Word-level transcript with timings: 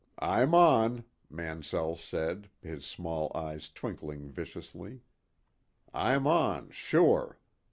"I'm 0.17 0.55
on," 0.55 1.03
Mansell 1.29 1.95
said, 1.95 2.49
his 2.59 2.87
small 2.87 3.31
eyes 3.35 3.69
twinkling 3.69 4.31
viciously. 4.31 5.01
"I'm 5.93 6.25
on 6.25 6.71
sure. 6.71 7.37